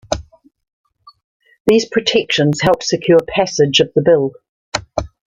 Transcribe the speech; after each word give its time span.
These 1.67 1.87
protections 1.87 2.59
helped 2.61 2.81
secure 2.85 3.19
passage 3.19 3.81
of 3.81 3.91
the 3.93 4.01
bill. 4.01 4.31